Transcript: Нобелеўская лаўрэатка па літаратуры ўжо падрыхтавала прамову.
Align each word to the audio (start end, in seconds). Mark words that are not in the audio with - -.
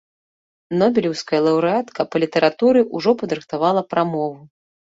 Нобелеўская 0.79 1.41
лаўрэатка 1.47 2.01
па 2.13 2.17
літаратуры 2.23 2.79
ўжо 2.97 3.11
падрыхтавала 3.23 3.81
прамову. 3.93 4.35